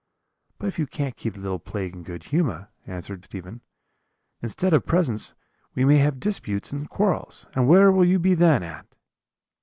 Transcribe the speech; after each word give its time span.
"'But 0.57 0.67
if 0.67 0.79
you 0.79 0.87
can't 0.87 1.15
keep 1.15 1.35
the 1.35 1.41
little 1.41 1.59
plague 1.59 1.93
in 1.93 2.01
good 2.01 2.23
humour,' 2.23 2.69
answered 2.87 3.23
Stephen, 3.23 3.61
'instead 4.41 4.73
of 4.73 4.87
presents 4.87 5.35
we 5.75 5.85
may 5.85 5.99
have 5.99 6.19
disputes 6.19 6.71
and 6.71 6.89
quarrels; 6.89 7.45
and 7.53 7.67
where 7.67 7.91
will 7.91 8.05
you 8.05 8.17
be 8.17 8.33
then, 8.33 8.63
aunt?' 8.63 8.97